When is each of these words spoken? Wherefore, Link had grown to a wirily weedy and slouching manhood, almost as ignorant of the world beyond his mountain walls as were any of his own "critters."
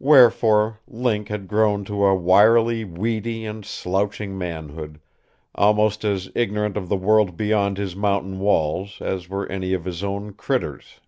Wherefore, 0.00 0.80
Link 0.88 1.28
had 1.28 1.46
grown 1.46 1.84
to 1.84 2.04
a 2.04 2.12
wirily 2.12 2.84
weedy 2.84 3.46
and 3.46 3.64
slouching 3.64 4.36
manhood, 4.36 4.98
almost 5.54 6.02
as 6.04 6.28
ignorant 6.34 6.76
of 6.76 6.88
the 6.88 6.96
world 6.96 7.36
beyond 7.36 7.78
his 7.78 7.94
mountain 7.94 8.40
walls 8.40 8.98
as 9.00 9.28
were 9.28 9.46
any 9.48 9.74
of 9.74 9.84
his 9.84 10.02
own 10.02 10.32
"critters." 10.32 10.98